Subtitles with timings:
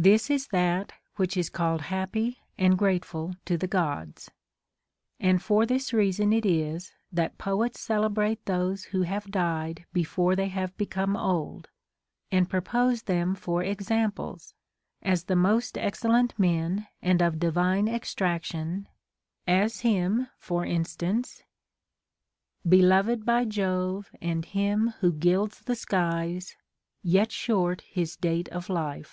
[0.00, 4.30] This is that which is called happy and grateful to the Gods.
[5.18, 10.46] And for this reason it is that poets celebrate those who have died before they
[10.46, 11.66] have become old,
[12.30, 14.54] and propose them for examples,
[15.02, 18.86] as the most excellent men and of divine extraction,
[19.48, 21.42] as him for instance,
[22.68, 26.54] Beloved by Jove and liim who gilds the skies,
[27.02, 29.10] Yet short his date of lifie.